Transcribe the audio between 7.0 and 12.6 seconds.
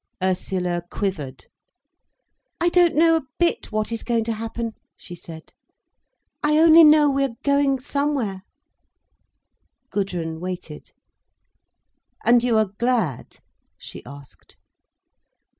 we are going somewhere." Gudrun waited. "And you